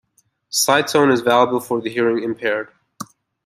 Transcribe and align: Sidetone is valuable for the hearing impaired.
Sidetone 0.49 1.13
is 1.13 1.21
valuable 1.21 1.59
for 1.59 1.79
the 1.79 1.91
hearing 1.91 2.23
impaired. 2.23 2.69